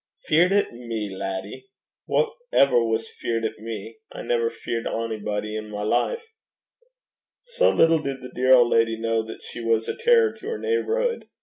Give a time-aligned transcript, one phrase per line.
[0.25, 1.67] 'Feart at me, laddie!
[2.07, 3.97] Wha ever was feart at me?
[4.11, 6.33] I never feart onybody i' my life.'
[7.43, 10.57] So little did the dear old lady know that she was a terror to her
[10.57, 11.25] neighbourhood!